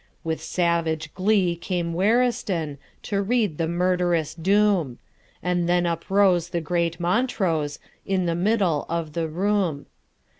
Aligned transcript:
With 0.23 0.41
savage 0.41 1.13
glee 1.13 1.55
came 1.55 1.93
WarristounTo 1.93 3.21
read 3.23 3.59
the 3.59 3.67
murderous 3.67 4.33
doom; 4.33 4.97
And 5.43 5.69
then 5.69 5.85
uprose 5.85 6.49
the 6.49 6.59
great 6.59 6.97
MontroseIn 6.99 7.77
the 8.25 8.33
middle 8.33 8.87
of 8.89 9.13
the 9.13 9.27
room. 9.29 9.85